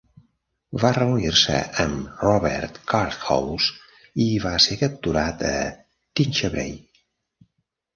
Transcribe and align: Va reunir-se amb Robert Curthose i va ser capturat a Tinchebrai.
Va 0.83 0.89
reunir-se 0.95 1.59
amb 1.83 2.23
Robert 2.29 2.81
Curthose 2.95 4.27
i 4.29 4.31
va 4.49 4.57
ser 4.69 4.83
capturat 4.85 5.49
a 5.55 5.57
Tinchebrai. 6.13 6.79